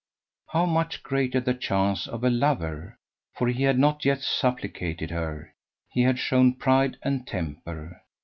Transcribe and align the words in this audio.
How 0.47 0.65
much 0.65 1.03
greater 1.03 1.39
the 1.39 1.53
chance 1.53 2.07
of 2.07 2.23
a 2.23 2.31
lover! 2.31 2.95
For 3.35 3.47
he 3.49 3.61
had 3.65 3.77
not 3.77 4.03
yet 4.03 4.21
supplicated 4.21 5.11
her: 5.11 5.53
he 5.91 6.01
had 6.01 6.17
shown 6.17 6.55
pride 6.55 6.97
and 7.03 7.27
temper. 7.27 8.01